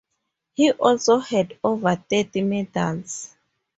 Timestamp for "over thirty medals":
1.63-3.35